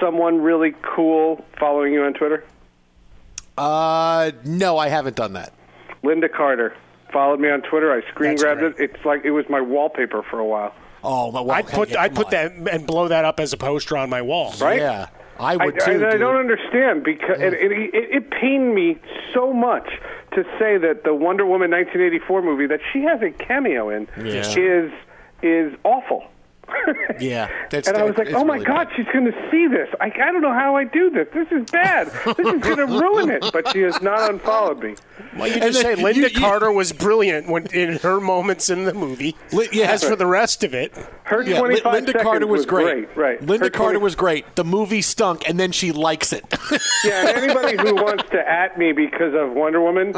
[0.00, 2.44] someone really cool following you on Twitter?
[3.56, 5.52] Uh, no, I haven't done that.
[6.02, 6.74] Lynda Carter
[7.12, 7.92] followed me on Twitter.
[7.92, 8.74] I screen That's grabbed great.
[8.78, 8.90] it.
[8.96, 10.74] It's like it was my wallpaper for a while.
[11.02, 14.08] Oh, well, I'd put I'd put that and blow that up as a poster on
[14.10, 14.54] my wall.
[14.60, 14.80] Right?
[14.80, 16.04] Yeah, I would I, too.
[16.04, 18.98] I, I don't understand because it, it, it, it pained me
[19.32, 19.88] so much
[20.32, 24.48] to say that the Wonder Woman 1984 movie that she has a cameo in Yeah.
[24.58, 24.92] is
[25.42, 26.24] is awful.
[27.20, 29.88] Yeah, that's, and I was like, "Oh my really God, she's going to see this!
[30.00, 31.28] I, I don't know how I do this.
[31.32, 32.08] This is bad.
[32.36, 34.96] This is going to ruin it." But she has not unfollowed me.
[35.36, 38.68] Well, you just say then Lynda you- you- Carter was brilliant when in her moments
[38.70, 39.36] in the movie.
[39.52, 39.90] Li- yeah.
[39.92, 40.92] As for the rest of it,
[41.24, 43.16] Her Yeah, 25 Lynda seconds Carter was, was great.
[43.16, 43.40] Right.
[43.40, 44.56] Lynda Her Carter 20 was great.
[44.56, 46.44] The movie stunk, and then she likes it.
[47.04, 50.14] Yeah, and anybody who wants to at me because of Wonder Woman,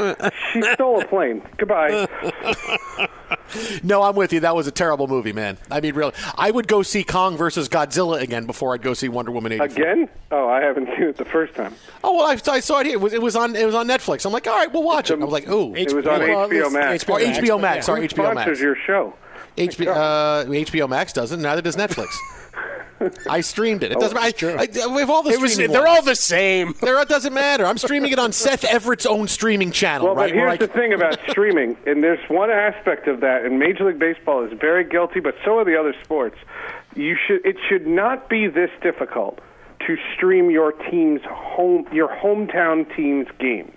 [0.53, 1.43] she stole a plane.
[1.57, 2.07] Goodbye.
[3.83, 4.41] no, I'm with you.
[4.41, 5.59] That was a terrible movie, man.
[5.71, 9.09] I mean, really, I would go see Kong versus Godzilla again before I'd go see
[9.09, 9.67] Wonder Woman 84.
[9.67, 10.09] Again?
[10.31, 11.75] Oh, I haven't seen it the first time.
[12.05, 12.95] Oh well, I, I saw it here.
[12.97, 13.57] It was, it was on.
[13.57, 14.27] It was on Netflix.
[14.27, 15.15] I'm like, all right, we'll watch it.
[15.21, 17.05] I was like, ooh, It was on HBO it's Max.
[17.09, 17.87] or HBO Max.
[17.87, 18.43] Sorry, HBO Max.
[18.43, 19.15] sponsors your show?
[19.57, 21.41] HBO, uh, HBO Max doesn't.
[21.41, 22.09] Neither does Netflix.
[23.29, 23.93] I streamed it.
[23.93, 24.59] It oh, doesn't matter.
[24.59, 25.53] I, I, we have all the it was.
[25.53, 25.99] streaming They're ones.
[25.99, 26.75] all the same.
[26.81, 27.67] There, it doesn't matter.
[27.67, 30.31] I'm streaming it on Seth Everett's own streaming channel, Well, right?
[30.31, 33.85] but here's I the thing about streaming, and there's one aspect of that, and Major
[33.87, 36.37] League Baseball is very guilty, but so are the other sports.
[36.95, 37.45] You should.
[37.45, 39.41] It should not be this difficult
[39.87, 43.73] to stream your team's home, your hometown team's games.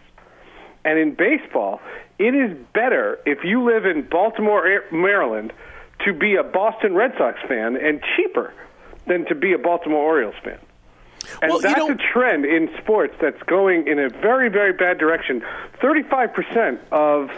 [0.85, 1.81] And in baseball,
[2.19, 5.51] it is better if you live in Baltimore, Maryland,
[6.05, 8.53] to be a Boston Red Sox fan, and cheaper
[9.07, 10.59] than to be a Baltimore Orioles fan.
[11.41, 14.73] And Well, you that's know- a trend in sports that's going in a very, very
[14.73, 15.43] bad direction.
[15.81, 17.29] 35% of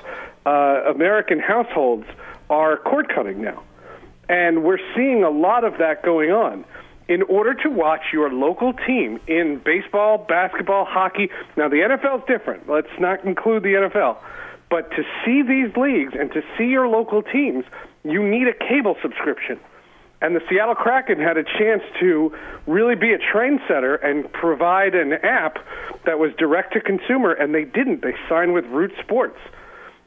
[0.45, 0.49] uh,
[0.93, 2.05] American households
[2.49, 3.63] are cord cutting now.
[4.29, 6.65] And we're seeing a lot of that going on.
[7.07, 12.23] In order to watch your local team in baseball, basketball, hockey, now the NFL is
[12.27, 12.69] different.
[12.69, 14.17] Let's not include the NFL.
[14.69, 17.65] But to see these leagues and to see your local teams,
[18.05, 19.59] you need a cable subscription.
[20.21, 22.35] And the Seattle Kraken had a chance to
[22.67, 25.57] really be a train trendsetter and provide an app
[26.05, 28.01] that was direct to consumer, and they didn't.
[28.01, 29.37] They signed with Root Sports.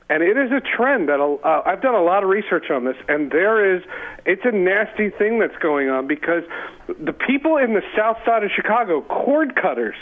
[0.09, 2.97] And it is a trend that uh, I've done a lot of research on this,
[3.09, 3.83] and there is,
[4.27, 6.43] it's a nasty thing that's going on because
[6.87, 9.97] the people in the south side of Chicago, cord cutters,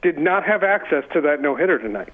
[0.00, 2.12] did not have access to that no hitter tonight.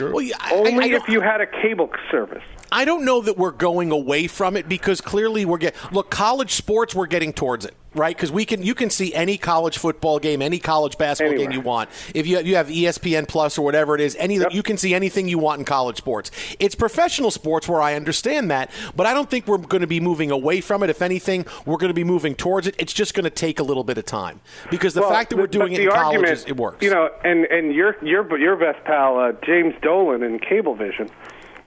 [0.00, 2.42] Well, yeah, Only I- I if you had a cable service.
[2.72, 6.52] I don't know that we're going away from it because clearly we're getting look college
[6.52, 8.16] sports we're getting towards it right?
[8.16, 11.60] Because we can you can see any college football game any college basketball game you
[11.60, 11.90] want.
[12.14, 15.28] If you you have ESPN plus or whatever it is any you can see anything
[15.28, 16.30] you want in college sports.
[16.58, 20.00] It's professional sports where I understand that but I don't think we're going to be
[20.00, 20.90] moving away from it.
[20.90, 22.74] If anything we're going to be moving towards it.
[22.78, 25.36] It's just going to take a little bit of time because the Well, fact that
[25.36, 26.82] we're doing it in college is, it works.
[26.82, 31.10] You know, and and your your your best pal uh, James Dolan in Cablevision,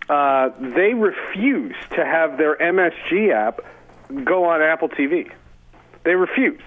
[0.09, 3.61] uh, they refuse to have their MSG app
[4.23, 5.31] go on Apple TV.
[6.03, 6.61] They refuse.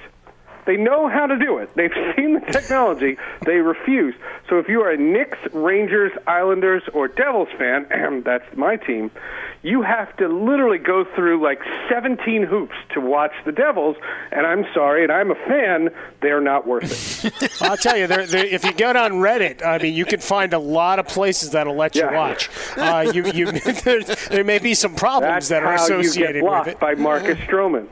[0.69, 1.71] They know how to do it.
[1.77, 3.17] They've seen the technology.
[3.47, 4.15] They refuse.
[4.51, 9.11] So if you are a Knicks, Rangers, Islanders, or Devils fan, and that's my team,
[9.63, 11.59] you have to literally go through like
[11.89, 13.97] 17 hoops to watch the Devils.
[14.31, 15.89] And I'm sorry, and I'm a fan,
[16.21, 17.51] they're not worth it.
[17.63, 20.53] I'll tell you, they're, they're, if you get on Reddit, I mean, you can find
[20.53, 22.15] a lot of places that'll let you Yeah.
[22.15, 22.51] watch.
[22.77, 23.51] Uh, you, you,
[23.85, 26.69] there, there may be some problems That's that are how you associated get with blocked
[26.69, 26.79] it.
[26.79, 27.89] by Marcus Stroman.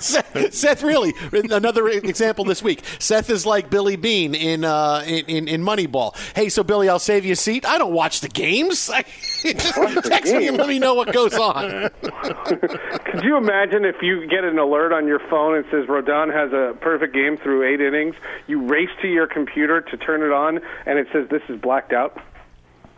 [0.00, 2.82] Seth, Seth, really, another example this week.
[2.98, 6.16] Seth is like Billy Beane in uh, in, in in Moneyball.
[6.34, 7.66] Hey, so Billy, I'll save you a seat.
[7.66, 8.90] I don't watch the games.
[9.42, 11.90] Just text me and let me know what goes on.
[12.02, 16.52] Could you imagine if you get an alert on your phone and says Rodon has
[16.52, 18.14] a perfect game through eight innings?
[18.46, 21.92] You race to your computer to turn it on, and it says this is blacked
[21.92, 22.20] out.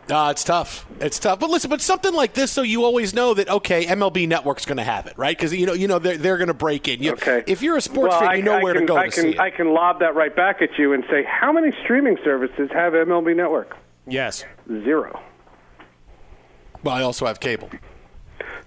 [0.09, 0.85] Uh, it's tough.
[0.99, 1.39] It's tough.
[1.39, 4.77] But listen, but something like this, so you always know that okay, MLB Network's going
[4.77, 5.35] to have it, right?
[5.35, 7.01] Because you know, you know, they're they're going to break in.
[7.01, 7.43] You, Okay.
[7.47, 9.05] If you're a sports well, fan, I, you know I where can, to go I
[9.05, 9.39] to can, see it.
[9.39, 12.93] I can lob that right back at you and say, how many streaming services have
[12.93, 13.77] MLB Network?
[14.05, 14.43] Yes.
[14.67, 15.19] Zero.
[16.83, 17.69] Well, I also have cable.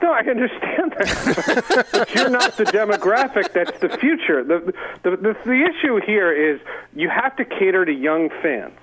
[0.03, 1.86] No, I understand that.
[1.93, 4.43] but you're not the demographic that's the future.
[4.45, 4.72] The,
[5.03, 6.61] the, the, the issue here is
[6.95, 8.74] you have to cater to young fans.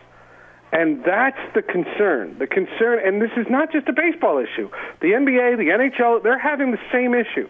[0.76, 2.36] And that's the concern.
[2.38, 4.70] The concern, and this is not just a baseball issue.
[5.00, 7.48] The NBA, the NHL, they're having the same issue.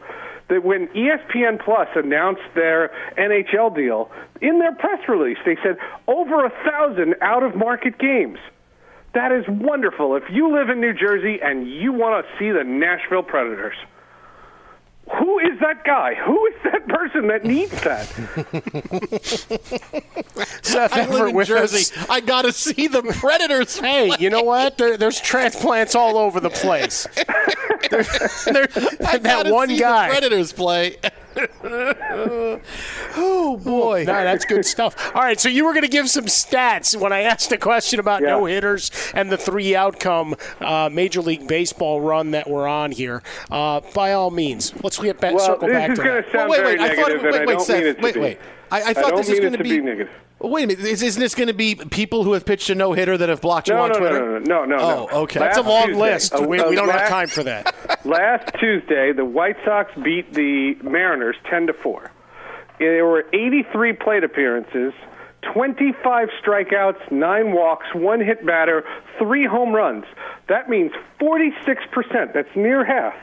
[0.48, 4.12] That when ESPN Plus announced their NHL deal,
[4.42, 8.38] in their press release, they said over a thousand out of market games.
[9.16, 10.16] That is wonderful.
[10.18, 13.78] If you live in New Jersey and you want to see the Nashville Predators,
[15.26, 16.14] who is that guy?
[16.16, 18.06] Who is that person that needs that?
[20.62, 21.78] Seth I live Everett in with Jersey.
[22.00, 22.10] us.
[22.10, 23.80] I got to see the Predators.
[23.80, 24.78] Hey, you know what?
[24.78, 27.08] There, there's transplants all over the place.
[27.92, 28.04] There-
[28.46, 28.68] there-
[29.20, 30.08] that one see guy.
[30.08, 30.98] The Predators play.
[33.18, 35.12] oh boy, No, that's good stuff.
[35.16, 38.00] All right, so you were going to give some stats when I asked a question
[38.00, 38.30] about Yeah.
[38.30, 43.22] no hitters and the three outcome uh, Major League Baseball run that we're on here.
[43.52, 46.26] Uh, by all means, let's get back, Well, circle this back is to going that.
[46.26, 47.88] to sound wait, very wait, I thought it- negative, wait, I wait, don't Seth, mean
[47.88, 48.20] it to wait, be.
[48.20, 48.40] wait.
[48.72, 50.06] I, I thought don't this was going it to be
[50.40, 52.94] Wait a minute, is, isn't this going to be people who have pitched a no
[52.94, 54.40] hitter that have blocked you No, on no, no, Twitter?
[54.40, 55.08] no, no, no, no.
[55.12, 55.40] Oh, okay.
[55.40, 56.36] That's a long Tuesday- list.
[56.36, 57.74] uh, We, uh, we don't have time for that.
[58.06, 62.12] Last Tuesday, the White Sox beat the Mariners 10 to 4.
[62.80, 64.94] There were 83 plate appearances,
[65.54, 68.84] 25 strikeouts, 9 walks, 1 hit batter,
[69.18, 70.04] 3 home runs.
[70.50, 72.34] That means 46%.
[72.34, 73.16] That's near half.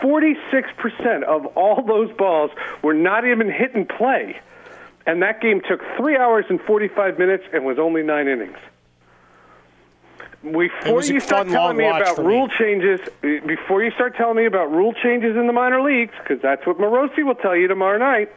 [0.00, 2.50] 46% of all those balls
[2.82, 4.36] were not even hit and play.
[5.06, 8.56] And that game took 3 hours and 45 minutes and was only 9 innings.
[10.42, 12.28] Before you start telling me about for me.
[12.28, 16.12] rule changes, uh, before you start telling me about rule changes in the minor leagues,
[16.18, 18.30] because that's what Morosi will tell you tomorrow night.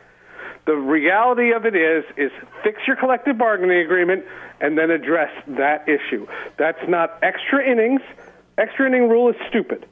[0.66, 2.32] The reality of it is, is
[2.64, 4.26] fix your collective bargaining agreement
[4.62, 6.28] and then address that issue.
[6.58, 8.02] That's not extra innings.
[8.58, 9.86] Extra inning rule is stupid.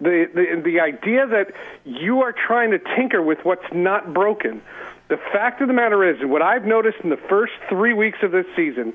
[0.00, 1.52] The, the the idea that
[1.84, 4.62] you are trying to tinker with what's not broken.
[5.08, 8.30] The fact of the matter is, what I've noticed in the first three weeks of
[8.30, 8.94] this season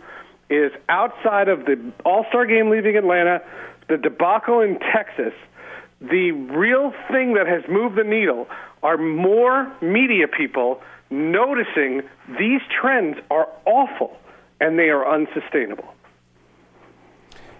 [0.49, 3.41] is outside of the All Star game leaving Atlanta,
[3.87, 5.33] the debacle in Texas,
[6.01, 8.47] the real thing that has moved the needle
[8.83, 12.01] are more media people noticing
[12.37, 14.17] these trends are awful
[14.59, 15.94] and they are unsustainable.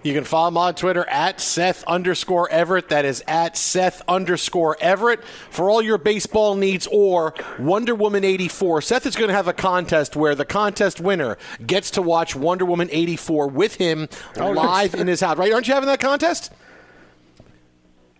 [0.06, 2.90] You can follow him on Twitter at Seth underscore Everett.
[2.90, 8.82] That is at Seth underscore Everett for all your baseball needs or Wonder Woman 84.
[8.82, 11.36] Seth is going to have a contest where the contest winner
[11.66, 15.36] gets to watch Wonder Woman 84 with him Oh, live in his house.
[15.38, 15.52] Right?
[15.52, 16.52] Aren't you having that contest?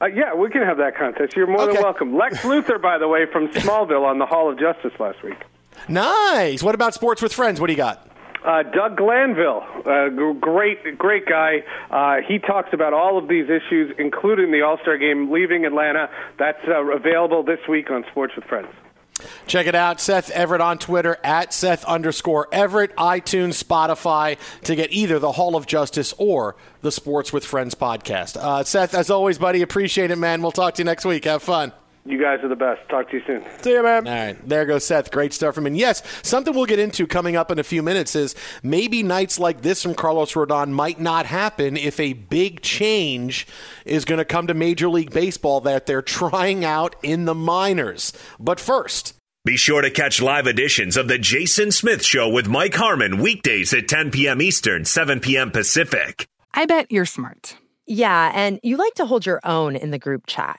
[0.01, 1.37] Uh, yeah, we can have that contest.
[1.37, 2.17] You're more than welcome.
[2.17, 5.39] Lex Luthor, by the way, from Smallville on the Hall of Justice last week.
[5.89, 6.65] Nice.
[6.65, 7.61] What about sports with friends?
[7.61, 8.11] What do you got?
[8.47, 9.65] Uh, Doug Glanville,
[10.41, 11.65] great, great guy.
[11.91, 16.09] Uh, he talks about all of these issues, including the All Star game leaving Atlanta.
[16.39, 18.69] That's uh, available this week on Sports with Friends.
[19.47, 20.01] Check it out.
[20.01, 25.57] Seth Everett on Twitter at Seth underscore Everett, iTunes, Spotify to get either the Hall
[25.57, 28.37] of Justice or the Sports with Friends podcast.
[28.37, 30.43] Uh, Seth, as always, buddy, appreciate it, man.
[30.43, 31.25] We'll talk to you next week.
[31.25, 31.73] Have fun.
[32.07, 32.89] You guys are the best.
[32.89, 33.45] Talk to you soon.
[33.63, 34.07] See you, man.
[34.07, 35.11] All right, there goes Seth.
[35.11, 35.73] Great stuff from him.
[35.73, 39.41] And yes, something we'll get into coming up in a few minutes is maybe nights
[39.41, 43.47] like this from Carlos Rodon might not happen if a big change
[43.85, 48.13] is going to come to Major League Baseball that they're trying out in the minors.
[48.39, 52.75] But first, Be sure to catch live editions of The Jason Smith Show with Mike
[52.75, 54.41] Harmon weekdays at 10 p.m.
[54.41, 55.51] Eastern, 7 p.m.
[55.51, 56.27] Pacific.
[56.55, 57.57] I bet you're smart.
[57.87, 60.59] Yeah, and you like to hold your own in the group chat.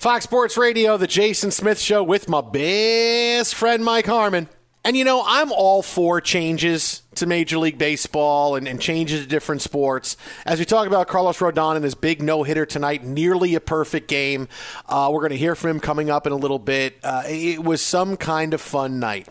[0.00, 4.48] Fox Sports Radio, the Jason Smith Show with my best friend Mike Harmon.
[4.82, 9.26] And you know, I'm all for changes to Major League Baseball and, and, changes to
[9.26, 10.16] different sports.
[10.46, 14.08] As we talk about Carlos Rodon and his big no hitter tonight, nearly a perfect
[14.08, 14.48] game.
[14.88, 16.96] Uh, we're going to hear from him coming up in a little bit.
[17.04, 19.28] Uh, it was some kind of fun night.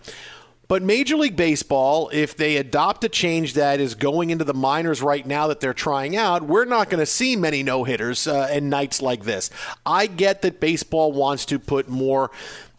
[0.70, 5.02] But Major League Baseball, if they adopt a change that is going into the minors
[5.02, 8.48] right now that they're trying out, we're not going to see many no hitters uh,
[8.52, 9.50] and nights like this.
[9.84, 12.30] I get that baseball wants to put more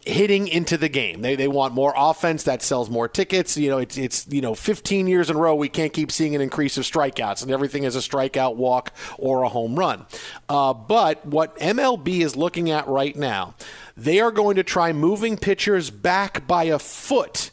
[0.06, 1.20] hitting into the game.
[1.22, 3.56] They, they want more offense that sells more tickets.
[3.56, 6.36] You know, it's it's you know 15 years in a row we can't keep seeing
[6.36, 10.06] an increase of strikeouts and everything is a strikeout walk or a home run.
[10.48, 13.56] Uh, but what MLB is looking at right now,
[13.96, 17.50] they are going to try moving pitchers back by a foot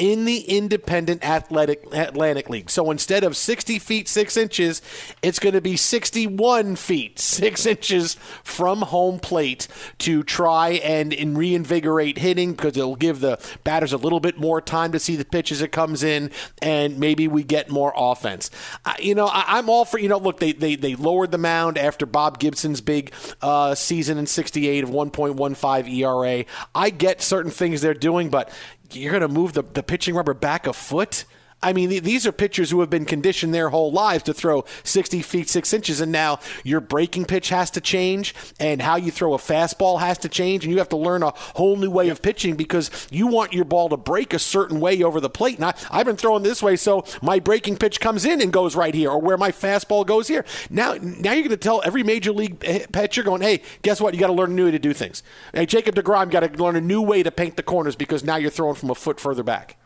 [0.00, 2.70] in the independent athletic Atlantic League.
[2.70, 4.80] So instead of 60 feet 6 inches,
[5.20, 11.36] it's going to be 61 feet 6 inches from home plate to try and, and
[11.36, 15.24] reinvigorate hitting because it'll give the batters a little bit more time to see the
[15.24, 16.30] pitch as it comes in
[16.62, 18.50] and maybe we get more offense.
[18.86, 21.38] Uh, you know, I, am all for, you know, look, they, they, they lowered the
[21.38, 26.46] mound after Bob Gibson's big uh, season in 68 of 1.15 ERA.
[26.74, 28.50] I get certain things they're doing, but
[28.96, 31.24] you're going to move the, the pitching rubber back a foot?
[31.62, 35.20] I mean, these are pitchers who have been conditioned their whole lives to throw 60
[35.20, 39.34] feet 6 inches, and now your breaking pitch has to change, and how you throw
[39.34, 42.22] a fastball has to change, and you have to learn a whole new way of
[42.22, 45.56] pitching because you want your ball to break a certain way over the plate.
[45.56, 48.74] And I, I've been throwing this way, so my breaking pitch comes in and goes
[48.74, 50.46] right here, or where my fastball goes here.
[50.70, 54.14] Now, now you're going to tell every major league pitcher going, hey, guess what?
[54.14, 55.22] You got to learn a new way to do things.
[55.52, 58.36] Hey, Jacob DeGrom got to learn a new way to paint the corners because now
[58.36, 59.76] you're throwing from a foot further back.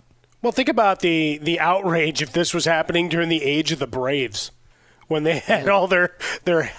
[0.45, 3.87] Well, think about the the outrage if this was happening during the age of the
[3.87, 4.51] Braves
[5.09, 6.15] when they had all their
[6.45, 6.71] their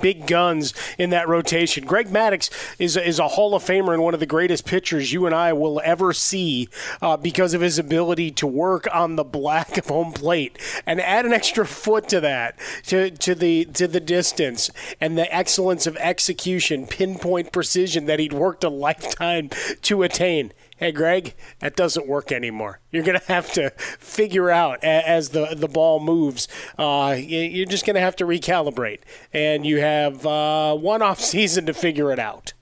[0.00, 1.86] big guns in that rotation.
[1.86, 5.26] Greg Maddux is is a Hall of Famer and one of the greatest pitchers you
[5.26, 6.68] and I will ever see
[7.02, 10.56] uh, because of his ability to work on the black of home plate
[10.86, 15.34] and add an extra foot to that to to the to the distance and the
[15.34, 19.50] excellence of execution, pinpoint precision that he'd worked a lifetime
[19.82, 22.80] to attain hey greg that doesn't work anymore.
[22.90, 27.86] You're going to have to figure out as the the ball moves uh, you're just
[27.86, 29.00] going to have to recalibrate.
[29.32, 32.54] And you have uh, one off season to figure it out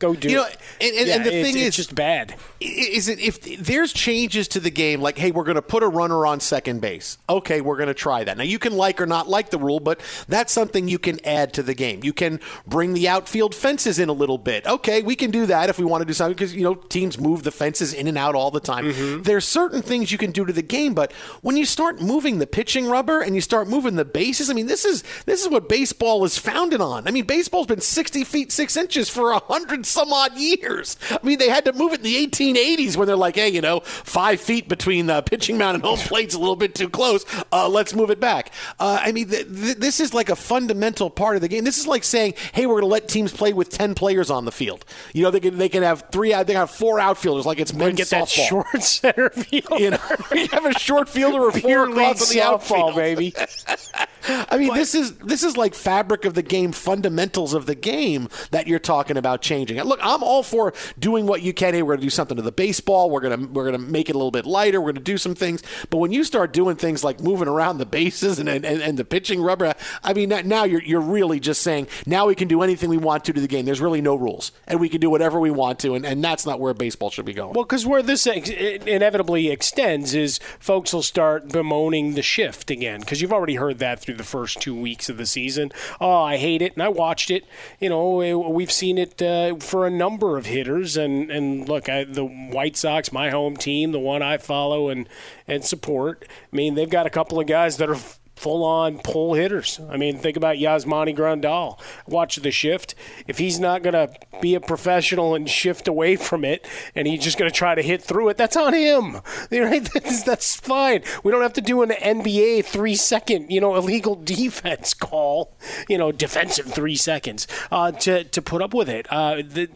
[0.00, 0.56] go do you know, it.
[0.80, 2.34] And, and, yeah, and the thing it's is, just bad.
[2.58, 5.88] Is it if there's changes to the game, like hey, we're going to put a
[5.88, 7.18] runner on second base?
[7.28, 8.36] Okay, we're going to try that.
[8.36, 11.52] Now you can like or not like the rule, but that's something you can add
[11.54, 12.00] to the game.
[12.02, 14.66] You can bring the outfield fences in a little bit.
[14.66, 17.20] Okay, we can do that if we want to do something because you know teams
[17.20, 18.86] move the fences in and out all the time.
[18.86, 19.22] Mm-hmm.
[19.22, 22.46] There's certain things you can do to the game, but when you start moving the
[22.46, 25.68] pitching rubber and you start moving the bases, I mean this is this is what
[25.68, 27.06] baseball is founded on.
[27.06, 30.96] I mean baseball's been 60 feet six inches for a hundred some odd years.
[31.10, 33.60] I mean, they had to move it in the 1880s when they're like, hey, you
[33.60, 37.24] know, five feet between the pitching mound and home plate's a little bit too close.
[37.52, 38.52] Uh, let's move it back.
[38.78, 41.64] Uh, I mean, th- th- this is like a fundamental part of the game.
[41.64, 44.44] This is like saying, hey, we're going to let teams play with 10 players on
[44.44, 44.84] the field.
[45.12, 47.72] You know, they can, they can have three, they can have four outfielders like it's
[47.72, 48.36] men's get softball.
[48.36, 49.66] that short center field.
[49.80, 49.98] You know,
[50.34, 53.34] you have a short fielder or four across in the softball, outfield, baby.
[54.28, 58.28] I mean, this is this is like fabric of the game, fundamentals of the game
[58.50, 59.80] that you're talking about changing.
[59.82, 61.74] Look, I'm all for doing what you can.
[61.74, 63.10] Hey, we're going to do something to the baseball.
[63.10, 64.80] We're going to we're to make it a little bit lighter.
[64.80, 65.62] We're going to do some things.
[65.88, 69.04] But when you start doing things like moving around the bases and and, and the
[69.04, 72.88] pitching rubber, I mean, now you're you're really just saying now we can do anything
[72.88, 73.64] we want to to the game.
[73.64, 76.46] There's really no rules, and we can do whatever we want to, and, and that's
[76.46, 77.54] not where baseball should be going.
[77.54, 83.00] Well, because where this ex- inevitably extends is folks will start bemoaning the shift again
[83.00, 85.72] because you've already heard that through the first two weeks of the season.
[86.00, 87.44] Oh, I hate it, and I watched it.
[87.78, 92.04] You know, we've seen it uh, for a number of hitters, and and look, I,
[92.04, 95.08] the White Sox, my home team, the one I follow and
[95.46, 96.26] and support.
[96.52, 97.98] I mean, they've got a couple of guys that are
[98.40, 99.78] full on pull hitters.
[99.90, 101.78] I mean, think about Yasmani Grandal.
[102.06, 102.94] Watch the shift.
[103.26, 104.10] If he's not going to
[104.40, 107.82] be a professional and shift away from it and he's just going to try to
[107.82, 109.20] hit through it, that's on him.
[109.60, 109.86] Right?
[109.92, 111.02] That's, that's fine.
[111.22, 115.52] We don't have to do an NBA three second, you know, illegal defense call,
[115.88, 119.06] you know, defensive three seconds uh, to, to put up with it.
[119.10, 119.68] Uh, the,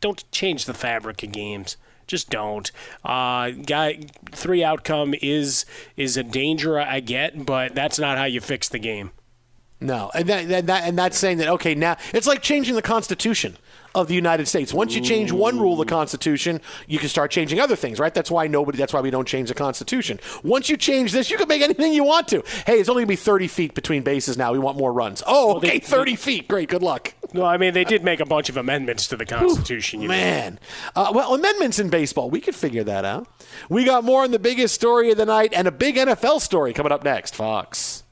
[0.00, 1.76] don't change the fabric of games
[2.08, 2.70] just don't.
[3.04, 4.00] Uh, guy,
[4.32, 5.64] three outcome is
[5.96, 9.12] is a danger I get, but that's not how you fix the game.
[9.80, 12.82] No, and that, and that and that's saying that okay now it's like changing the
[12.82, 13.56] Constitution
[13.94, 14.74] of the United States.
[14.74, 18.12] Once you change one rule of the Constitution, you can start changing other things, right?
[18.12, 18.76] That's why nobody.
[18.76, 20.18] That's why we don't change the Constitution.
[20.42, 22.42] Once you change this, you can make anything you want to.
[22.66, 24.52] Hey, it's only gonna be thirty feet between bases now.
[24.52, 25.22] We want more runs.
[25.26, 26.48] Oh, okay, thirty feet.
[26.48, 26.68] Great.
[26.68, 27.14] Good luck.
[27.32, 30.00] No, I mean they did make a bunch of amendments to the Constitution.
[30.00, 30.14] you know.
[30.14, 30.58] Man,
[30.96, 33.26] uh, well, amendments in baseball, we could figure that out.
[33.68, 36.72] We got more on the biggest story of the night and a big NFL story
[36.72, 37.34] coming up next.
[37.34, 38.02] Fox.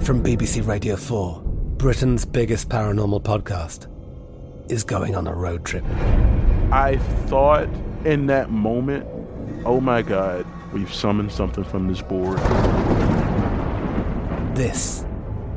[0.00, 3.86] From BBC Radio 4, Britain's biggest paranormal podcast
[4.70, 5.84] is going on a road trip.
[6.72, 7.68] I thought
[8.04, 9.06] in that moment,
[9.66, 12.38] oh my God, we've summoned something from this board.
[14.56, 15.04] This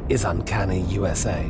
[0.10, 1.50] is Uncanny USA.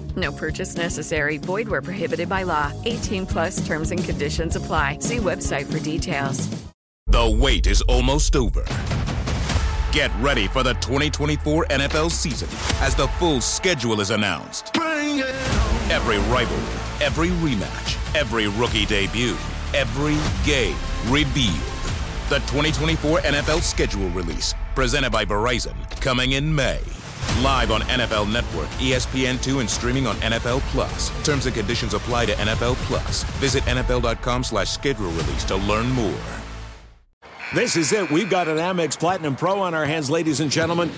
[0.15, 1.37] No purchase necessary.
[1.37, 2.71] Void where prohibited by law.
[2.85, 4.97] 18 plus terms and conditions apply.
[4.99, 6.49] See website for details.
[7.07, 8.63] The wait is almost over.
[9.91, 12.47] Get ready for the 2024 NFL season
[12.81, 14.71] as the full schedule is announced.
[14.77, 19.35] Every rivalry, every rematch, every rookie debut,
[19.73, 20.77] every game
[21.09, 21.59] revealed.
[22.29, 26.79] The 2024 NFL schedule release, presented by Verizon, coming in May.
[27.39, 31.09] Live on NFL Network, ESPN2, and streaming on NFL Plus.
[31.25, 33.23] Terms and conditions apply to NFL Plus.
[33.39, 36.13] Visit NFL.com slash schedule release to learn more.
[37.53, 38.09] This is it.
[38.11, 40.91] We've got an Amex Platinum Pro on our hands, ladies and gentlemen.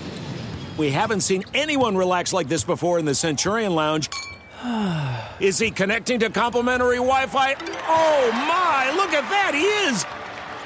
[0.76, 4.10] We haven't seen anyone relax like this before in the Centurion Lounge.
[5.40, 7.54] Is he connecting to complimentary Wi Fi?
[7.88, 10.04] Oh my, look at that, he is!